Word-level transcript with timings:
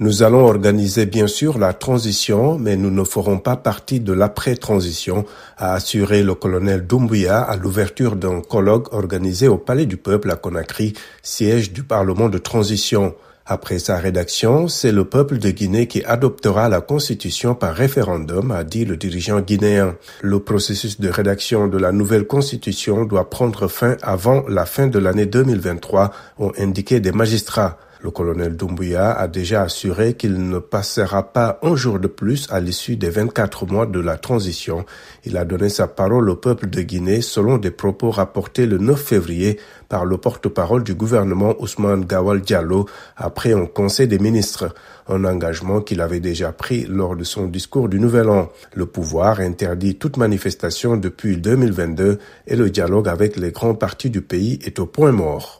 Nous 0.00 0.24
allons 0.24 0.44
organiser 0.44 1.06
bien 1.06 1.28
sûr 1.28 1.56
la 1.56 1.72
transition, 1.72 2.58
mais 2.58 2.76
nous 2.76 2.90
ne 2.90 3.04
ferons 3.04 3.38
pas 3.38 3.54
partie 3.54 4.00
de 4.00 4.12
l'après-transition, 4.12 5.24
a 5.56 5.74
assuré 5.74 6.24
le 6.24 6.34
colonel 6.34 6.84
Doumbouya 6.84 7.40
à 7.40 7.56
l'ouverture 7.56 8.16
d'un 8.16 8.40
colloque 8.40 8.92
organisé 8.92 9.46
au 9.46 9.56
Palais 9.56 9.86
du 9.86 9.96
Peuple 9.96 10.32
à 10.32 10.34
Conakry, 10.34 10.94
siège 11.22 11.72
du 11.72 11.84
Parlement 11.84 12.28
de 12.28 12.38
transition. 12.38 13.14
Après 13.46 13.78
sa 13.78 13.96
rédaction, 13.98 14.66
c'est 14.66 14.90
le 14.90 15.04
peuple 15.04 15.38
de 15.38 15.50
Guinée 15.50 15.86
qui 15.86 16.02
adoptera 16.02 16.68
la 16.68 16.80
constitution 16.80 17.54
par 17.54 17.72
référendum, 17.72 18.50
a 18.50 18.64
dit 18.64 18.84
le 18.84 18.96
dirigeant 18.96 19.42
guinéen. 19.42 19.94
Le 20.22 20.40
processus 20.40 20.98
de 20.98 21.08
rédaction 21.08 21.68
de 21.68 21.78
la 21.78 21.92
nouvelle 21.92 22.26
constitution 22.26 23.04
doit 23.04 23.30
prendre 23.30 23.68
fin 23.68 23.96
avant 24.02 24.42
la 24.48 24.66
fin 24.66 24.88
de 24.88 24.98
l'année 24.98 25.26
2023, 25.26 26.10
ont 26.40 26.52
indiqué 26.58 26.98
des 26.98 27.12
magistrats. 27.12 27.78
Le 28.04 28.10
colonel 28.10 28.54
Doumbouya 28.54 29.12
a 29.12 29.28
déjà 29.28 29.62
assuré 29.62 30.12
qu'il 30.12 30.50
ne 30.50 30.58
passera 30.58 31.32
pas 31.32 31.58
un 31.62 31.74
jour 31.74 31.98
de 31.98 32.06
plus 32.06 32.46
à 32.50 32.60
l'issue 32.60 32.96
des 32.96 33.08
24 33.08 33.64
mois 33.64 33.86
de 33.86 33.98
la 33.98 34.18
transition. 34.18 34.84
Il 35.24 35.38
a 35.38 35.46
donné 35.46 35.70
sa 35.70 35.88
parole 35.88 36.28
au 36.28 36.36
peuple 36.36 36.68
de 36.68 36.82
Guinée 36.82 37.22
selon 37.22 37.56
des 37.56 37.70
propos 37.70 38.10
rapportés 38.10 38.66
le 38.66 38.76
9 38.76 39.00
février 39.02 39.58
par 39.88 40.04
le 40.04 40.18
porte-parole 40.18 40.84
du 40.84 40.94
gouvernement 40.94 41.54
Ousmane 41.60 42.04
Gawal 42.04 42.42
Diallo 42.42 42.84
après 43.16 43.54
un 43.54 43.64
conseil 43.64 44.06
des 44.06 44.18
ministres, 44.18 44.74
un 45.08 45.24
engagement 45.24 45.80
qu'il 45.80 46.02
avait 46.02 46.20
déjà 46.20 46.52
pris 46.52 46.84
lors 46.84 47.16
de 47.16 47.24
son 47.24 47.46
discours 47.46 47.88
du 47.88 47.98
Nouvel 47.98 48.28
An. 48.28 48.50
Le 48.74 48.84
pouvoir 48.84 49.40
interdit 49.40 49.94
toute 49.94 50.18
manifestation 50.18 50.98
depuis 50.98 51.38
2022 51.38 52.18
et 52.48 52.56
le 52.56 52.68
dialogue 52.68 53.08
avec 53.08 53.38
les 53.38 53.50
grands 53.50 53.74
partis 53.74 54.10
du 54.10 54.20
pays 54.20 54.58
est 54.62 54.78
au 54.78 54.84
point 54.84 55.12
mort. 55.12 55.52